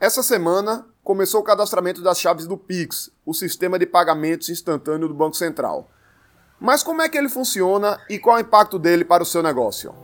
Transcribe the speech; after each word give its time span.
Essa 0.00 0.22
semana 0.22 0.86
começou 1.04 1.42
o 1.42 1.44
cadastramento 1.44 2.00
das 2.00 2.18
chaves 2.18 2.46
do 2.46 2.56
Pix, 2.56 3.10
o 3.22 3.34
sistema 3.34 3.78
de 3.78 3.84
pagamentos 3.84 4.48
instantâneo 4.48 5.06
do 5.06 5.12
Banco 5.12 5.36
Central. 5.36 5.90
Mas 6.58 6.82
como 6.82 7.02
é 7.02 7.08
que 7.10 7.18
ele 7.18 7.28
funciona 7.28 8.00
e 8.08 8.18
qual 8.18 8.38
é 8.38 8.40
o 8.40 8.42
impacto 8.42 8.78
dele 8.78 9.04
para 9.04 9.22
o 9.22 9.26
seu 9.26 9.42
negócio? 9.42 9.94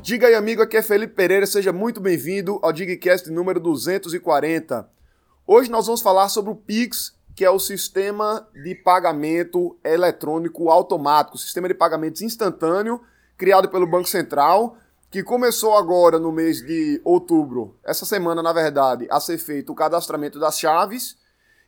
Diga 0.00 0.28
aí, 0.28 0.34
amigo, 0.34 0.62
aqui 0.62 0.78
é 0.78 0.82
Felipe 0.82 1.12
Pereira, 1.12 1.44
seja 1.44 1.70
muito 1.70 2.00
bem-vindo 2.00 2.58
ao 2.62 2.72
Digcast 2.72 3.30
número 3.30 3.60
240. 3.60 4.88
Hoje 5.46 5.70
nós 5.70 5.84
vamos 5.84 6.00
falar 6.00 6.30
sobre 6.30 6.50
o 6.50 6.56
Pix 6.56 7.14
que 7.34 7.44
é 7.44 7.50
o 7.50 7.58
sistema 7.58 8.46
de 8.52 8.74
pagamento 8.74 9.78
eletrônico 9.82 10.70
automático, 10.70 11.38
sistema 11.38 11.68
de 11.68 11.74
pagamentos 11.74 12.22
instantâneo 12.22 13.00
criado 13.36 13.68
pelo 13.68 13.86
Banco 13.86 14.08
Central, 14.08 14.76
que 15.10 15.22
começou 15.22 15.76
agora 15.76 16.18
no 16.18 16.32
mês 16.32 16.64
de 16.64 17.00
outubro, 17.04 17.76
essa 17.84 18.06
semana 18.06 18.42
na 18.42 18.52
verdade, 18.52 19.06
a 19.10 19.20
ser 19.20 19.38
feito 19.38 19.72
o 19.72 19.74
cadastramento 19.74 20.38
das 20.38 20.58
chaves 20.58 21.16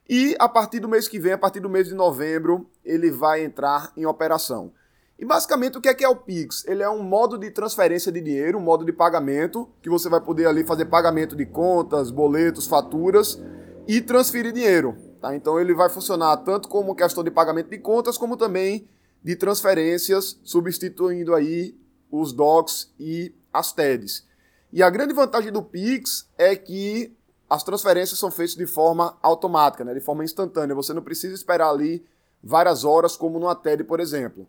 e 0.09 0.37
a 0.38 0.48
partir 0.48 0.80
do 0.80 0.88
mês 0.88 1.09
que 1.09 1.19
vem, 1.19 1.33
a 1.33 1.38
partir 1.38 1.61
do 1.61 1.69
mês 1.69 1.88
de 1.88 1.95
novembro, 1.95 2.69
ele 2.85 3.10
vai 3.10 3.43
entrar 3.43 3.93
em 3.96 4.05
operação. 4.07 4.73
E 5.19 5.24
basicamente 5.24 5.79
o 5.79 5.80
que 5.80 5.88
é 5.88 5.95
que 5.95 6.05
é 6.05 6.09
o 6.09 6.16
Pix? 6.16 6.65
Ele 6.66 6.83
é 6.83 6.91
um 6.91 7.02
modo 7.02 7.38
de 7.38 7.51
transferência 7.51 8.10
de 8.10 8.21
dinheiro, 8.21 8.59
um 8.59 8.62
modo 8.62 8.85
de 8.85 8.93
pagamento, 8.93 9.69
que 9.80 9.88
você 9.88 10.09
vai 10.09 10.21
poder 10.21 10.46
ali 10.46 10.65
fazer 10.65 10.87
pagamento 10.87 11.37
de 11.37 11.46
contas, 11.46 12.10
boletos, 12.10 12.66
faturas 12.66 13.41
e 13.87 14.01
transferir 14.01 14.52
dinheiro. 14.52 14.96
Tá? 15.24 15.34
Então 15.34 15.59
ele 15.59 15.73
vai 15.73 15.88
funcionar 15.88 16.37
tanto 16.37 16.69
como 16.69 16.95
questão 16.95 17.24
de 17.24 17.30
pagamento 17.30 17.70
de 17.70 17.78
contas, 17.78 18.19
como 18.19 18.37
também 18.37 18.87
de 19.23 19.34
transferências, 19.34 20.38
substituindo 20.45 21.34
aí 21.34 21.74
os 22.10 22.30
DOCs 22.30 22.93
e 23.01 23.34
as 23.51 23.73
TEDs. 23.73 24.26
E 24.71 24.82
a 24.82 24.90
grande 24.90 25.15
vantagem 25.15 25.51
do 25.51 25.62
Pix 25.62 26.29
é 26.37 26.54
que 26.54 27.16
as 27.49 27.65
transferências 27.65 28.18
são 28.18 28.30
feitas 28.30 28.54
de 28.54 28.66
forma 28.66 29.16
automática, 29.23 29.82
né? 29.82 29.95
de 29.95 30.01
forma 30.01 30.23
instantânea. 30.23 30.74
Você 30.74 30.93
não 30.93 31.01
precisa 31.01 31.34
esperar 31.34 31.71
ali 31.71 32.04
várias 32.43 32.84
horas, 32.84 33.16
como 33.16 33.38
numa 33.38 33.54
TED, 33.54 33.82
por 33.84 34.01
exemplo. 34.01 34.46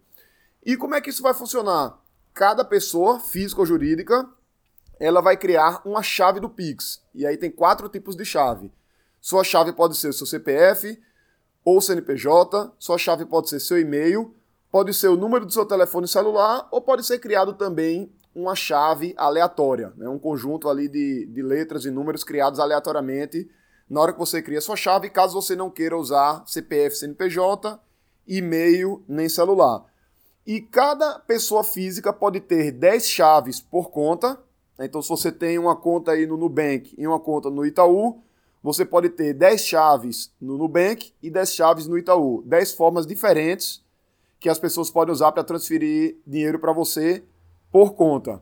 E 0.66 0.76
como 0.76 0.94
é 0.94 1.00
que 1.00 1.10
isso 1.10 1.24
vai 1.24 1.34
funcionar? 1.34 1.98
Cada 2.34 2.66
pessoa, 2.66 3.22
física 3.22 3.62
ou 3.62 3.66
jurídica, 3.66 4.28
ela 5.00 5.22
vai 5.22 5.38
criar 5.38 5.82
uma 5.86 6.04
chave 6.04 6.42
do 6.42 6.50
Pix. 6.50 7.02
E 7.14 7.26
aí 7.26 7.38
tem 7.38 7.50
quatro 7.50 7.88
tipos 7.88 8.14
de 8.14 8.26
chave. 8.26 8.70
Sua 9.26 9.44
chave 9.44 9.74
pode 9.74 9.98
ser 9.98 10.14
seu 10.14 10.28
CPF 10.28 11.02
ou 11.64 11.82
CNPJ, 11.82 12.72
sua 12.78 12.96
chave 12.96 13.26
pode 13.26 13.50
ser 13.50 13.60
seu 13.60 13.80
e-mail, 13.80 14.36
pode 14.72 14.94
ser 14.94 15.08
o 15.08 15.16
número 15.16 15.48
do 15.48 15.52
seu 15.52 15.66
telefone 15.66 16.08
celular 16.08 16.68
ou 16.70 16.80
pode 16.80 17.04
ser 17.04 17.18
criado 17.18 17.54
também 17.54 18.14
uma 18.36 18.54
chave 18.54 19.16
aleatória, 19.18 19.92
né? 19.98 20.08
um 20.08 20.20
conjunto 20.20 20.70
ali 20.70 20.88
de, 20.88 21.26
de 21.26 21.42
letras 21.42 21.86
e 21.86 21.90
números 21.90 22.24
criados 22.24 22.60
aleatoriamente 22.60 23.50
na 23.90 24.00
hora 24.00 24.14
que 24.14 24.20
você 24.20 24.44
cria 24.44 24.62
sua 24.62 24.76
chave, 24.76 25.10
caso 25.10 25.42
você 25.42 25.56
não 25.56 25.72
queira 25.72 25.98
usar 25.98 26.44
CPF, 26.46 26.96
CNPJ, 26.96 27.80
e-mail 28.28 29.04
nem 29.08 29.28
celular. 29.28 29.86
E 30.46 30.62
cada 30.62 31.18
pessoa 31.18 31.64
física 31.64 32.14
pode 32.14 32.42
ter 32.42 32.72
10 32.72 33.08
chaves 33.10 33.60
por 33.60 33.90
conta. 33.90 34.40
Então, 34.80 35.02
se 35.02 35.10
você 35.10 35.32
tem 35.32 35.58
uma 35.58 35.76
conta 35.76 36.12
aí 36.12 36.28
no 36.28 36.38
Nubank 36.38 36.94
e 36.96 37.08
uma 37.08 37.20
conta 37.20 37.50
no 37.50 37.66
Itaú, 37.66 38.24
você 38.66 38.84
pode 38.84 39.10
ter 39.10 39.32
10 39.32 39.62
chaves 39.62 40.34
no 40.42 40.58
Nubank 40.58 41.14
e 41.22 41.30
10 41.30 41.54
chaves 41.54 41.86
no 41.86 42.00
Itaú. 42.00 42.42
10 42.48 42.72
formas 42.72 43.06
diferentes 43.06 43.86
que 44.40 44.50
as 44.50 44.58
pessoas 44.58 44.90
podem 44.90 45.14
usar 45.14 45.32
para 45.34 45.44
transferir 45.44 46.18
dinheiro 46.26 46.58
para 46.58 46.74
você 46.74 47.24
por 47.72 47.94
conta. 47.94 48.42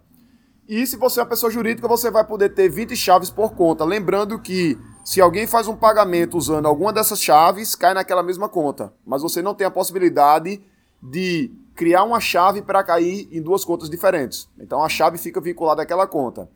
E 0.65 0.87
se 0.87 0.95
você 0.95 1.19
é 1.19 1.23
uma 1.23 1.29
pessoa 1.29 1.51
jurídica, 1.51 1.89
você 1.89 2.09
vai 2.09 2.25
poder 2.25 2.53
ter 2.53 2.69
20 2.69 2.95
chaves 2.95 3.29
por 3.29 3.53
conta. 3.53 3.83
Lembrando 3.83 4.39
que 4.39 4.79
se 5.03 5.19
alguém 5.19 5.45
faz 5.45 5.67
um 5.67 5.75
pagamento 5.75 6.37
usando 6.37 6.67
alguma 6.67 6.93
dessas 6.93 7.21
chaves, 7.21 7.75
cai 7.75 7.93
naquela 7.93 8.23
mesma 8.23 8.47
conta. 8.47 8.93
Mas 9.05 9.21
você 9.21 9.41
não 9.41 9.53
tem 9.53 9.67
a 9.67 9.71
possibilidade 9.71 10.63
de 11.01 11.51
criar 11.75 12.05
uma 12.05 12.21
chave 12.21 12.61
para 12.61 12.81
cair 12.81 13.27
em 13.29 13.41
duas 13.41 13.65
contas 13.65 13.89
diferentes. 13.89 14.47
Então 14.57 14.81
a 14.81 14.87
chave 14.87 15.17
fica 15.17 15.41
vinculada 15.41 15.81
àquela 15.81 16.07
conta. 16.07 16.49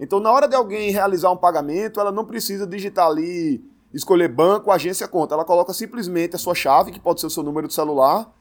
Então, 0.00 0.18
na 0.18 0.32
hora 0.32 0.48
de 0.48 0.56
alguém 0.56 0.90
realizar 0.90 1.30
um 1.30 1.36
pagamento, 1.36 2.00
ela 2.00 2.10
não 2.10 2.24
precisa 2.24 2.66
digitar 2.66 3.06
ali, 3.06 3.62
escolher 3.92 4.28
banco, 4.28 4.70
agência, 4.70 5.06
conta. 5.06 5.34
Ela 5.34 5.44
coloca 5.44 5.74
simplesmente 5.74 6.34
a 6.34 6.38
sua 6.38 6.54
chave, 6.54 6.90
que 6.90 6.98
pode 6.98 7.20
ser 7.20 7.26
o 7.26 7.30
seu 7.30 7.42
número 7.42 7.68
de 7.68 7.74
celular, 7.74 8.34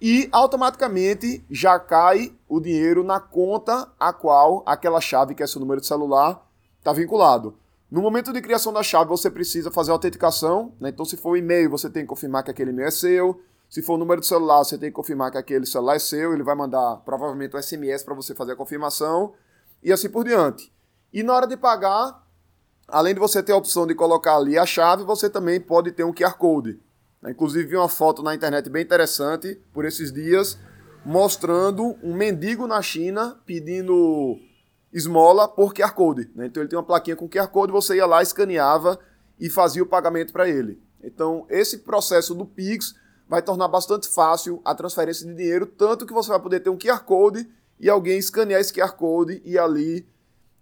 e 0.00 0.28
automaticamente 0.30 1.44
já 1.50 1.76
cai 1.76 2.32
o 2.48 2.60
dinheiro 2.60 3.02
na 3.02 3.18
conta 3.18 3.88
a 3.98 4.12
qual 4.12 4.62
aquela 4.64 5.00
chave, 5.00 5.34
que 5.34 5.42
é 5.42 5.46
seu 5.46 5.60
número 5.60 5.80
de 5.80 5.88
celular, 5.88 6.48
está 6.78 6.92
vinculado. 6.92 7.56
No 7.90 8.00
momento 8.00 8.32
de 8.32 8.40
criação 8.40 8.72
da 8.72 8.82
chave, 8.82 9.10
você 9.10 9.28
precisa 9.28 9.72
fazer 9.72 9.90
a 9.90 9.94
autenticação. 9.94 10.72
Né? 10.80 10.90
Então, 10.90 11.04
se 11.04 11.16
for 11.16 11.36
e-mail, 11.36 11.68
você 11.68 11.90
tem 11.90 12.04
que 12.04 12.08
confirmar 12.08 12.44
que 12.44 12.50
aquele 12.50 12.70
e-mail 12.70 12.88
é 12.88 12.90
seu. 12.92 13.40
Se 13.68 13.82
for 13.82 13.94
o 13.94 13.98
número 13.98 14.20
de 14.20 14.26
celular, 14.26 14.58
você 14.58 14.78
tem 14.78 14.88
que 14.88 14.94
confirmar 14.94 15.32
que 15.32 15.38
aquele 15.38 15.66
celular 15.66 15.96
é 15.96 15.98
seu. 15.98 16.32
Ele 16.32 16.44
vai 16.44 16.54
mandar 16.54 17.02
provavelmente 17.04 17.56
um 17.56 17.62
SMS 17.62 18.04
para 18.04 18.14
você 18.14 18.34
fazer 18.34 18.52
a 18.52 18.56
confirmação. 18.56 19.32
E 19.82 19.92
assim 19.92 20.08
por 20.08 20.24
diante. 20.24 20.72
E 21.12 21.22
na 21.22 21.34
hora 21.34 21.46
de 21.46 21.56
pagar, 21.56 22.26
além 22.88 23.12
de 23.12 23.20
você 23.20 23.42
ter 23.42 23.52
a 23.52 23.56
opção 23.56 23.86
de 23.86 23.94
colocar 23.94 24.36
ali 24.36 24.56
a 24.56 24.64
chave, 24.64 25.04
você 25.04 25.28
também 25.28 25.60
pode 25.60 25.92
ter 25.92 26.04
um 26.04 26.12
QR 26.12 26.34
Code. 26.34 26.80
Inclusive, 27.28 27.68
vi 27.68 27.76
uma 27.76 27.88
foto 27.88 28.22
na 28.22 28.34
internet 28.34 28.68
bem 28.68 28.82
interessante 28.82 29.60
por 29.72 29.84
esses 29.84 30.12
dias, 30.12 30.58
mostrando 31.04 31.96
um 32.02 32.14
mendigo 32.14 32.66
na 32.66 32.80
China 32.82 33.40
pedindo 33.46 34.38
esmola 34.92 35.46
por 35.46 35.72
QR 35.72 35.92
Code. 35.92 36.30
Né? 36.34 36.46
Então, 36.46 36.62
ele 36.62 36.68
tem 36.68 36.78
uma 36.78 36.84
plaquinha 36.84 37.14
com 37.14 37.28
QR 37.28 37.48
Code, 37.48 37.72
você 37.72 37.96
ia 37.96 38.06
lá, 38.06 38.22
escaneava 38.22 38.98
e 39.38 39.48
fazia 39.48 39.82
o 39.82 39.86
pagamento 39.86 40.32
para 40.32 40.48
ele. 40.48 40.82
Então, 41.02 41.46
esse 41.48 41.78
processo 41.78 42.34
do 42.34 42.46
Pix 42.46 42.94
vai 43.28 43.42
tornar 43.42 43.68
bastante 43.68 44.08
fácil 44.08 44.60
a 44.64 44.74
transferência 44.74 45.26
de 45.26 45.34
dinheiro, 45.34 45.66
tanto 45.66 46.06
que 46.06 46.12
você 46.12 46.28
vai 46.28 46.40
poder 46.40 46.60
ter 46.60 46.70
um 46.70 46.78
QR 46.78 47.00
Code 47.04 47.48
e 47.78 47.88
alguém 47.88 48.18
escanear 48.18 48.60
esse 48.60 48.72
QR 48.72 48.92
Code 48.92 49.40
e 49.44 49.58
ali 49.58 50.06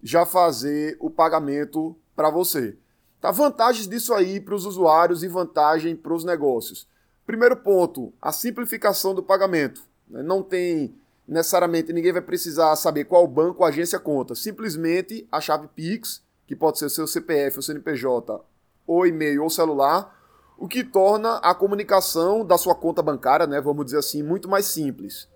já 0.02 0.24
fazer 0.24 0.96
o 1.00 1.10
pagamento 1.10 1.96
para 2.16 2.30
você. 2.30 2.76
Tá? 3.20 3.30
Vantagens 3.30 3.86
disso 3.86 4.14
aí 4.14 4.40
para 4.40 4.54
os 4.54 4.64
usuários 4.64 5.22
e 5.22 5.28
vantagem 5.28 5.94
para 5.94 6.14
os 6.14 6.24
negócios. 6.24 6.88
Primeiro 7.26 7.56
ponto, 7.56 8.12
a 8.20 8.32
simplificação 8.32 9.14
do 9.14 9.22
pagamento. 9.22 9.82
Né? 10.08 10.22
Não 10.22 10.42
tem 10.42 10.94
necessariamente 11.30 11.92
ninguém 11.92 12.12
vai 12.12 12.20
precisar 12.20 12.74
saber 12.74 13.04
qual 13.04 13.24
banco, 13.26 13.64
agência, 13.64 14.00
conta. 14.00 14.34
Simplesmente 14.34 15.28
a 15.30 15.40
chave 15.40 15.68
Pix, 15.68 16.22
que 16.44 16.56
pode 16.56 16.78
ser 16.78 16.90
seu 16.90 17.06
CPF, 17.06 17.58
ou 17.58 17.62
CNPJ, 17.62 18.44
ou 18.84 19.06
e-mail 19.06 19.44
ou 19.44 19.48
celular, 19.48 20.18
o 20.58 20.66
que 20.66 20.82
torna 20.82 21.36
a 21.36 21.54
comunicação 21.54 22.44
da 22.44 22.58
sua 22.58 22.74
conta 22.74 23.00
bancária, 23.00 23.46
né, 23.46 23.60
vamos 23.60 23.84
dizer 23.84 23.98
assim, 23.98 24.22
muito 24.22 24.48
mais 24.48 24.66
simples. 24.66 25.28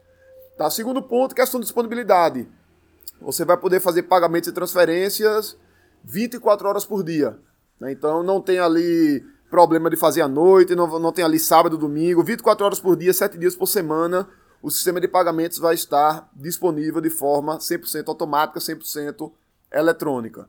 Tá? 0.58 0.68
Segundo 0.68 1.00
ponto, 1.00 1.34
questão 1.34 1.60
de 1.60 1.66
disponibilidade. 1.66 2.48
Você 3.20 3.44
vai 3.44 3.56
poder 3.56 3.80
fazer 3.80 4.04
pagamentos 4.04 4.48
e 4.48 4.52
transferências 4.52 5.56
24 6.04 6.68
horas 6.68 6.84
por 6.84 7.02
dia. 7.02 7.38
Né? 7.80 7.92
Então 7.92 8.22
não 8.22 8.40
tem 8.40 8.58
ali 8.58 9.24
problema 9.50 9.88
de 9.88 9.96
fazer 9.96 10.20
à 10.20 10.28
noite, 10.28 10.74
não, 10.74 10.98
não 10.98 11.12
tem 11.12 11.24
ali 11.24 11.38
sábado, 11.38 11.78
domingo, 11.78 12.22
24 12.22 12.64
horas 12.64 12.80
por 12.80 12.96
dia, 12.96 13.12
7 13.12 13.38
dias 13.38 13.54
por 13.54 13.66
semana. 13.66 14.28
O 14.60 14.70
sistema 14.70 15.00
de 15.00 15.06
pagamentos 15.06 15.58
vai 15.58 15.74
estar 15.74 16.28
disponível 16.34 17.00
de 17.00 17.10
forma 17.10 17.58
100% 17.58 18.08
automática, 18.08 18.58
100% 18.58 19.30
eletrônica. 19.72 20.48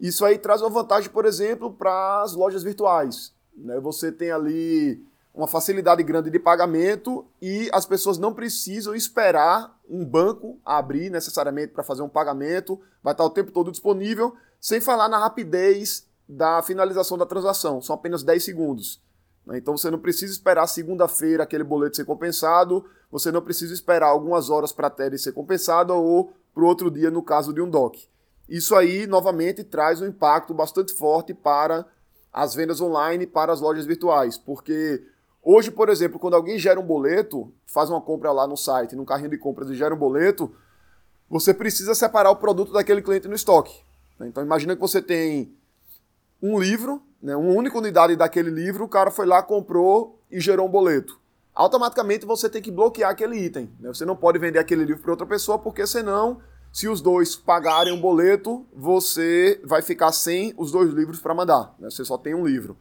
Isso 0.00 0.24
aí 0.24 0.38
traz 0.38 0.60
uma 0.62 0.70
vantagem, 0.70 1.10
por 1.10 1.24
exemplo, 1.24 1.72
para 1.72 2.22
as 2.22 2.34
lojas 2.34 2.62
virtuais. 2.62 3.32
Né? 3.56 3.78
Você 3.80 4.10
tem 4.10 4.30
ali 4.30 5.04
uma 5.34 5.48
facilidade 5.48 6.02
grande 6.04 6.30
de 6.30 6.38
pagamento 6.38 7.26
e 7.42 7.68
as 7.72 7.84
pessoas 7.84 8.18
não 8.18 8.32
precisam 8.32 8.94
esperar 8.94 9.76
um 9.90 10.04
banco 10.04 10.60
abrir 10.64 11.10
necessariamente 11.10 11.72
para 11.72 11.82
fazer 11.82 12.02
um 12.02 12.08
pagamento, 12.08 12.80
vai 13.02 13.12
estar 13.12 13.24
o 13.24 13.30
tempo 13.30 13.50
todo 13.50 13.72
disponível, 13.72 14.36
sem 14.60 14.80
falar 14.80 15.08
na 15.08 15.18
rapidez 15.18 16.06
da 16.28 16.62
finalização 16.62 17.18
da 17.18 17.26
transação, 17.26 17.82
são 17.82 17.96
apenas 17.96 18.22
10 18.22 18.44
segundos. 18.44 19.02
Né? 19.44 19.58
Então 19.58 19.76
você 19.76 19.90
não 19.90 19.98
precisa 19.98 20.32
esperar 20.32 20.68
segunda-feira 20.68 21.42
aquele 21.42 21.64
boleto 21.64 21.96
ser 21.96 22.04
compensado, 22.04 22.84
você 23.10 23.32
não 23.32 23.42
precisa 23.42 23.74
esperar 23.74 24.08
algumas 24.08 24.50
horas 24.50 24.72
para 24.72 24.86
a 24.86 24.90
TED 24.90 25.18
ser 25.18 25.32
compensada 25.32 25.92
ou 25.92 26.32
para 26.54 26.62
o 26.62 26.66
outro 26.66 26.90
dia 26.90 27.10
no 27.10 27.22
caso 27.22 27.52
de 27.52 27.60
um 27.60 27.68
DOC. 27.68 28.08
Isso 28.48 28.74
aí, 28.76 29.06
novamente, 29.06 29.64
traz 29.64 30.00
um 30.00 30.06
impacto 30.06 30.54
bastante 30.54 30.92
forte 30.94 31.34
para 31.34 31.84
as 32.32 32.54
vendas 32.54 32.80
online, 32.80 33.26
para 33.26 33.52
as 33.52 33.60
lojas 33.60 33.86
virtuais, 33.86 34.36
porque 34.36 35.02
Hoje, 35.44 35.70
por 35.70 35.90
exemplo, 35.90 36.18
quando 36.18 36.34
alguém 36.34 36.58
gera 36.58 36.80
um 36.80 36.86
boleto, 36.86 37.52
faz 37.66 37.90
uma 37.90 38.00
compra 38.00 38.32
lá 38.32 38.46
no 38.46 38.56
site, 38.56 38.96
num 38.96 39.04
carrinho 39.04 39.28
de 39.28 39.36
compras 39.36 39.68
e 39.68 39.74
gera 39.74 39.94
um 39.94 39.98
boleto, 39.98 40.50
você 41.28 41.52
precisa 41.52 41.94
separar 41.94 42.30
o 42.30 42.36
produto 42.36 42.72
daquele 42.72 43.02
cliente 43.02 43.28
no 43.28 43.34
estoque. 43.34 43.82
Né? 44.18 44.28
Então 44.28 44.42
imagina 44.42 44.74
que 44.74 44.80
você 44.80 45.02
tem 45.02 45.54
um 46.40 46.58
livro, 46.58 47.02
né, 47.22 47.36
uma 47.36 47.52
única 47.52 47.76
unidade 47.76 48.16
daquele 48.16 48.50
livro, 48.50 48.84
o 48.84 48.88
cara 48.88 49.10
foi 49.10 49.26
lá, 49.26 49.42
comprou 49.42 50.18
e 50.30 50.40
gerou 50.40 50.66
um 50.66 50.70
boleto. 50.70 51.20
automaticamente 51.54 52.26
você 52.26 52.48
tem 52.48 52.60
que 52.60 52.70
bloquear 52.70 53.10
aquele 53.10 53.36
item. 53.36 53.70
Né? 53.78 53.88
Você 53.88 54.04
não 54.04 54.16
pode 54.16 54.38
vender 54.38 54.58
aquele 54.58 54.84
livro 54.84 55.02
para 55.02 55.12
outra 55.12 55.26
pessoa, 55.26 55.58
porque 55.58 55.86
senão, 55.86 56.40
se 56.72 56.88
os 56.88 57.00
dois 57.00 57.36
pagarem 57.36 57.92
um 57.92 58.00
boleto, 58.00 58.66
você 58.74 59.60
vai 59.62 59.82
ficar 59.82 60.10
sem 60.12 60.54
os 60.56 60.72
dois 60.72 60.90
livros 60.90 61.20
para 61.20 61.34
mandar. 61.34 61.74
Né? 61.78 61.90
Você 61.90 62.04
só 62.04 62.18
tem 62.18 62.34
um 62.34 62.46
livro. 62.46 62.76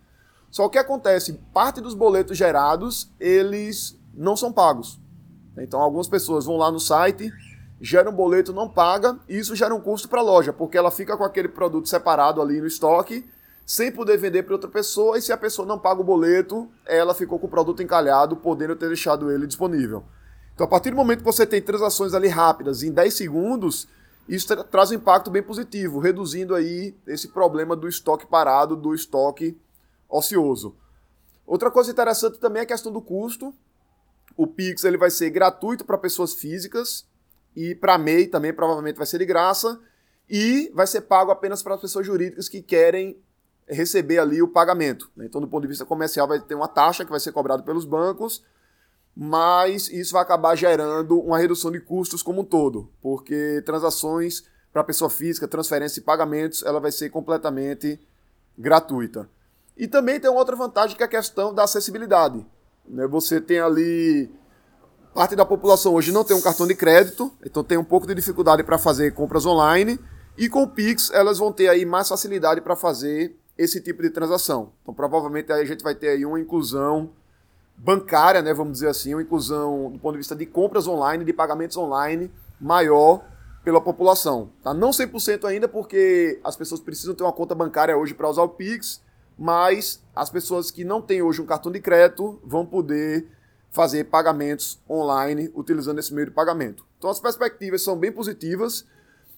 Só 0.54 0.70
que 0.70 0.78
acontece, 0.78 1.34
parte 1.52 1.82
dos 1.82 1.96
boletos 1.96 2.38
gerados, 2.38 3.12
eles 3.20 4.00
não 4.14 4.38
são 4.38 4.54
pagos. 4.54 5.00
Então 5.58 5.82
algumas 5.82 6.08
pessoas 6.08 6.46
vão 6.46 6.58
lá 6.58 6.72
no 6.72 6.80
site, 6.80 7.34
geram 7.82 8.12
um 8.12 8.16
boleto, 8.16 8.54
não 8.54 8.70
paga, 8.70 9.18
e 9.28 9.40
isso 9.40 9.56
gera 9.56 9.74
um 9.74 9.82
custo 9.82 10.08
para 10.08 10.20
a 10.20 10.24
loja, 10.24 10.54
porque 10.54 10.78
ela 10.78 10.92
fica 10.92 11.18
com 11.18 11.24
aquele 11.24 11.48
produto 11.48 11.90
separado 11.90 12.40
ali 12.40 12.62
no 12.62 12.68
estoque, 12.68 13.26
sem 13.66 13.92
poder 13.92 14.16
vender 14.18 14.44
para 14.44 14.54
outra 14.54 14.70
pessoa, 14.70 15.18
e 15.18 15.24
se 15.24 15.34
a 15.34 15.38
pessoa 15.38 15.68
não 15.68 15.80
paga 15.80 16.02
o 16.02 16.04
boleto, 16.04 16.70
ela 16.86 17.16
ficou 17.16 17.40
com 17.40 17.48
o 17.48 17.50
produto 17.50 17.82
encalhado, 17.82 18.36
podendo 18.36 18.76
ter 18.76 18.90
deixado 18.90 19.32
ele 19.32 19.48
disponível. 19.48 20.04
Então, 20.54 20.68
a 20.68 20.70
partir 20.70 20.92
do 20.92 20.96
momento 20.96 21.20
que 21.20 21.26
você 21.26 21.48
tem 21.48 21.64
transações 21.64 22.14
ali 22.14 22.28
rápidas, 22.28 22.84
em 22.84 22.92
10 22.92 23.12
segundos, 23.12 23.88
isso 24.30 24.46
tra 24.46 24.64
traz 24.64 24.92
um 24.92 24.96
impacto 24.96 25.32
bem 25.32 25.42
positivo, 25.42 25.98
reduzindo 25.98 26.54
aí 26.54 26.96
esse 27.08 27.30
problema 27.30 27.76
do 27.76 27.88
estoque 27.88 28.28
parado, 28.28 28.76
do 28.76 28.94
estoque 28.94 29.58
ocioso. 30.18 30.76
Outra 31.46 31.70
coisa 31.72 31.92
interessante 31.92 32.40
também 32.40 32.62
é 32.62 32.64
a 32.64 32.68
questão 32.68 32.92
do 32.92 33.02
custo. 33.02 33.54
O 34.36 34.48
Pix 34.48 34.84
ele 34.84 34.98
vai 34.98 35.10
ser 35.10 35.30
gratuito 35.30 35.86
para 35.86 35.98
pessoas 35.98 36.34
físicas 36.34 37.06
e 37.56 37.76
para 37.76 37.98
MEI 37.98 38.28
também 38.28 38.54
provavelmente 38.54 38.98
vai 38.98 39.06
ser 39.06 39.20
de 39.20 39.26
graça 39.26 39.80
e 40.30 40.72
vai 40.74 40.88
ser 40.88 41.02
pago 41.02 41.32
apenas 41.32 41.62
para 41.62 41.76
as 41.76 41.82
pessoas 41.82 42.06
jurídicas 42.06 42.48
que 42.48 42.62
querem 42.62 43.18
receber 43.68 44.20
ali 44.20 44.42
o 44.42 44.48
pagamento. 44.48 45.12
Né? 45.16 45.26
Então, 45.26 45.42
do 45.42 45.48
ponto 45.48 45.64
de 45.64 45.68
vista 45.68 45.86
comercial, 45.86 46.28
vai 46.28 46.40
ter 46.40 46.56
uma 46.56 46.68
taxa 46.68 47.04
que 47.04 47.12
vai 47.12 47.20
ser 47.20 47.32
cobrada 47.32 47.64
pelos 47.64 47.86
bancos, 47.86 48.44
mas 49.16 49.90
isso 49.90 50.14
vai 50.14 50.22
acabar 50.22 50.56
gerando 50.56 51.20
uma 51.20 51.38
redução 51.38 51.72
de 51.72 51.80
custos 51.80 52.24
como 52.24 52.42
um 52.42 52.46
todo, 52.46 52.92
porque 53.02 53.62
transações 53.66 54.44
para 54.72 54.84
pessoa 54.84 55.10
física, 55.10 55.48
transferência 55.48 56.00
e 56.00 56.04
pagamentos, 56.04 56.64
ela 56.64 56.80
vai 56.80 56.92
ser 56.92 57.10
completamente 57.12 58.00
gratuita. 58.58 59.30
E 59.78 59.88
também 59.88 60.20
tem 60.20 60.30
outra 60.30 60.56
vantagem 60.56 60.96
que 60.96 61.04
é 61.04 61.06
a 61.06 61.10
questão 61.10 61.54
da 61.54 61.64
acessibilidade. 61.64 62.46
Né? 62.88 63.08
Você 63.08 63.42
tem 63.42 63.60
ali 63.60 64.30
parte 65.14 65.36
da 65.36 65.46
população 65.46 65.94
hoje 65.94 66.12
não 66.12 66.24
tem 66.24 66.36
um 66.36 66.42
cartão 66.42 66.66
de 66.66 66.74
crédito, 66.74 67.32
então 67.46 67.64
tem 67.64 67.78
um 67.78 67.84
pouco 67.84 68.08
de 68.08 68.16
dificuldade 68.16 68.64
para 68.64 68.80
fazer 68.80 69.14
compras 69.14 69.46
online. 69.46 70.00
E 70.38 70.50
com 70.50 70.64
o 70.64 70.68
Pix 70.68 71.12
elas 71.12 71.38
vão 71.38 71.52
ter 71.52 71.70
aí 71.70 71.86
mais 71.86 72.10
facilidade 72.10 72.62
para 72.62 72.76
fazer 72.76 73.36
esse 73.58 73.80
tipo 73.80 74.02
de 74.02 74.10
transação. 74.10 74.74
Então, 74.82 74.94
provavelmente 74.94 75.52
aí 75.52 75.62
a 75.62 75.66
gente 75.66 75.84
vai 75.84 75.94
ter 75.94 76.10
aí 76.10 76.26
uma 76.26 76.40
inclusão 76.40 77.12
bancária, 77.78 78.42
né, 78.42 78.54
vamos 78.54 78.74
dizer 78.74 78.88
assim, 78.88 79.14
uma 79.14 79.22
inclusão 79.22 79.92
do 79.92 80.00
ponto 80.00 80.14
de 80.14 80.20
vista 80.20 80.36
de 80.36 80.46
compras 80.46 80.88
online, 80.88 81.24
de 81.24 81.34
pagamentos 81.34 81.78
online 81.78 82.32
maior 82.60 83.24
pela 83.64 83.82
população. 83.82 84.50
Tá? 84.64 84.74
Não 84.74 84.90
100% 84.90 85.46
ainda, 85.46 85.68
porque 85.68 86.40
as 86.44 86.56
pessoas 86.56 86.82
precisam 86.82 87.14
ter 87.14 87.24
uma 87.24 87.32
conta 87.32 87.56
bancária 87.56 87.96
hoje 87.96 88.14
para 88.14 88.30
usar 88.30 88.44
o 88.44 88.50
Pix, 88.50 89.02
mas 89.38 90.04
as 90.16 90.30
pessoas 90.30 90.72
que 90.72 90.84
não 90.84 91.02
têm 91.02 91.22
hoje 91.22 91.42
um 91.42 91.46
cartão 91.46 91.72
de 91.72 91.80
crédito 91.80 92.40
vão 92.44 92.66
poder 92.66 93.28
fazer 93.72 94.06
pagamentos 94.06 94.80
online 94.90 95.52
utilizando 95.56 96.00
esse 96.00 96.14
meio 96.14 96.28
de 96.28 96.34
pagamento. 96.34 96.86
Então 96.98 97.10
as 97.10 97.20
perspectivas 97.20 97.82
são 97.82 97.98
bem 97.98 98.12
positivas. 98.12 98.86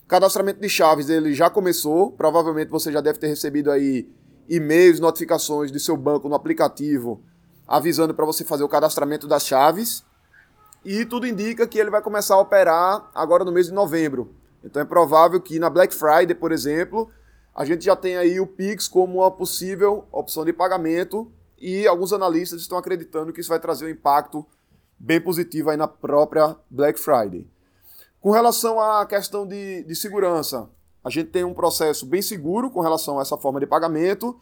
Cadastramento 0.08 0.60
de 0.60 0.70
chaves 0.70 1.10
ele 1.10 1.34
já 1.34 1.50
começou. 1.50 2.12
Provavelmente 2.12 2.70
você 2.70 2.92
já 2.92 3.02
deve 3.02 3.18
ter 3.18 3.28
recebido 3.28 3.72
aí 3.72 4.08
e-mails, 4.50 5.00
notificações 5.00 5.72
de 5.72 5.80
seu 5.80 5.96
banco 5.96 6.28
no 6.28 6.36
aplicativo 6.36 7.24
avisando 7.68 8.14
para 8.14 8.26
você 8.26 8.44
fazer 8.44 8.64
o 8.64 8.70
cadastramento 8.70 9.28
das 9.28 9.46
chaves. 9.46 10.04
E 10.84 11.04
tudo 11.04 11.26
indica 11.26 11.68
que 11.68 11.80
ele 11.80 11.90
vai 11.90 12.02
começar 12.02 12.36
a 12.36 12.40
operar 12.40 13.10
agora 13.14 13.44
no 13.44 13.52
mês 13.52 13.68
de 13.68 13.74
novembro. 13.74 14.36
Então 14.64 14.82
é 14.82 14.86
provável 14.86 15.42
que 15.42 15.60
na 15.60 15.70
Black 15.70 15.94
Friday, 15.94 16.36
por 16.36 16.52
exemplo, 16.52 17.10
a 17.56 17.64
gente 17.64 17.86
já 17.86 17.96
tenha 17.96 18.20
aí 18.20 18.38
o 18.38 18.46
Pix 18.46 18.86
como 18.86 19.20
uma 19.20 19.32
possível 19.32 20.06
opção 20.12 20.44
de 20.44 20.52
pagamento 20.52 21.32
e 21.58 21.88
alguns 21.88 22.12
analistas 22.12 22.60
estão 22.60 22.78
acreditando 22.78 23.32
que 23.32 23.40
isso 23.40 23.50
vai 23.50 23.60
trazer 23.60 23.86
um 23.86 23.90
impacto 23.90 24.46
bem 25.00 25.22
positivo 25.22 25.70
aí 25.70 25.78
na 25.78 25.88
própria 25.88 26.58
Black 26.70 27.00
Friday. 27.00 27.48
Com 28.20 28.32
relação 28.32 28.82
à 28.82 29.06
questão 29.06 29.48
de, 29.48 29.84
de 29.84 29.96
segurança, 29.96 30.70
a 31.02 31.10
gente 31.10 31.30
tem 31.30 31.46
um 31.46 31.54
processo 31.54 32.06
bem 32.06 32.22
seguro 32.22 32.70
com 32.70 32.82
relação 32.82 33.20
a 33.20 33.22
essa 33.22 33.38
forma 33.38 33.62
de 33.62 33.68
pagamento 33.68 34.38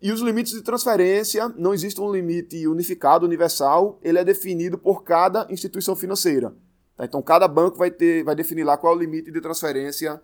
e 0.00 0.12
os 0.12 0.20
limites 0.20 0.52
de 0.52 0.62
transferência, 0.62 1.48
não 1.56 1.74
existe 1.74 2.00
um 2.00 2.12
limite 2.12 2.66
unificado, 2.68 3.26
universal, 3.26 3.98
ele 4.02 4.18
é 4.18 4.24
definido 4.24 4.78
por 4.78 5.02
cada 5.02 5.46
instituição 5.50 5.96
financeira. 5.96 6.54
Tá? 6.96 7.04
Então, 7.04 7.22
cada 7.22 7.48
banco 7.48 7.78
vai, 7.78 7.90
ter, 7.90 8.22
vai 8.22 8.34
definir 8.36 8.64
lá 8.64 8.76
qual 8.76 8.92
é 8.92 8.96
o 8.96 8.98
limite 8.98 9.32
de 9.32 9.40
transferência 9.40 10.20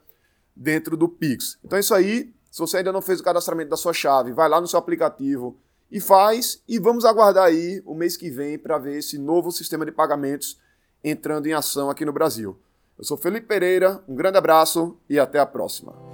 dentro 0.58 0.96
do 0.96 1.08
Pix. 1.08 1.56
Então, 1.64 1.78
isso 1.78 1.94
aí. 1.94 2.32
Se 2.50 2.60
você 2.60 2.78
ainda 2.78 2.92
não 2.92 3.02
fez 3.02 3.20
o 3.20 3.22
cadastramento 3.22 3.70
da 3.70 3.76
sua 3.76 3.92
chave, 3.92 4.32
vai 4.32 4.48
lá 4.48 4.60
no 4.60 4.66
seu 4.66 4.78
aplicativo 4.78 5.56
e 5.92 6.00
faz. 6.00 6.62
E 6.66 6.78
vamos 6.78 7.04
aguardar 7.04 7.44
aí 7.44 7.82
o 7.84 7.94
mês 7.94 8.16
que 8.16 8.30
vem 8.30 8.58
para 8.58 8.78
ver 8.78 8.98
esse 8.98 9.18
novo 9.18 9.52
sistema 9.52 9.84
de 9.84 9.92
pagamentos 9.92 10.58
entrando 11.04 11.46
em 11.46 11.52
ação 11.52 11.88
aqui 11.90 12.04
no 12.04 12.12
Brasil. 12.12 12.58
Eu 12.98 13.04
sou 13.04 13.16
Felipe 13.16 13.46
Pereira, 13.46 14.02
um 14.08 14.14
grande 14.14 14.38
abraço 14.38 14.96
e 15.08 15.20
até 15.20 15.38
a 15.38 15.46
próxima. 15.46 16.07